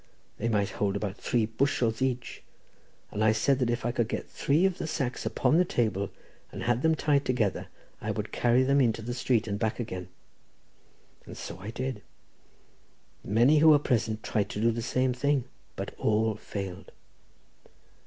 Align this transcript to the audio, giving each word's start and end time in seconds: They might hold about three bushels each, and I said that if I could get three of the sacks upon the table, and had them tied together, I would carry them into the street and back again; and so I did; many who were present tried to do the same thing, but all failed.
They 0.39 0.49
might 0.49 0.71
hold 0.81 0.95
about 0.95 1.17
three 1.17 1.45
bushels 1.45 2.01
each, 2.01 2.41
and 3.11 3.23
I 3.23 3.31
said 3.33 3.59
that 3.59 3.69
if 3.69 3.85
I 3.85 3.91
could 3.91 4.07
get 4.07 4.27
three 4.27 4.65
of 4.65 4.79
the 4.79 4.87
sacks 4.87 5.27
upon 5.27 5.57
the 5.57 5.63
table, 5.63 6.09
and 6.51 6.63
had 6.63 6.81
them 6.81 6.95
tied 6.95 7.23
together, 7.23 7.67
I 8.01 8.09
would 8.09 8.31
carry 8.31 8.63
them 8.63 8.81
into 8.81 9.03
the 9.03 9.13
street 9.13 9.47
and 9.47 9.59
back 9.59 9.79
again; 9.79 10.07
and 11.27 11.37
so 11.37 11.59
I 11.59 11.69
did; 11.69 12.01
many 13.23 13.59
who 13.59 13.69
were 13.69 13.77
present 13.77 14.23
tried 14.23 14.49
to 14.49 14.59
do 14.59 14.71
the 14.71 14.81
same 14.81 15.13
thing, 15.13 15.43
but 15.75 15.93
all 15.99 16.33
failed. 16.33 16.91